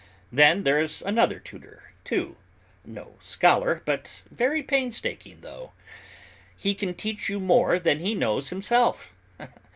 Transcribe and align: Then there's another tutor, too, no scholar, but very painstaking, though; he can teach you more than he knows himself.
Then 0.31 0.63
there's 0.63 1.03
another 1.03 1.37
tutor, 1.39 1.91
too, 2.03 2.35
no 2.83 3.17
scholar, 3.19 3.83
but 3.85 4.23
very 4.31 4.63
painstaking, 4.63 5.41
though; 5.41 5.73
he 6.57 6.73
can 6.73 6.95
teach 6.95 7.29
you 7.29 7.39
more 7.39 7.77
than 7.77 7.99
he 7.99 8.15
knows 8.15 8.49
himself. 8.49 9.13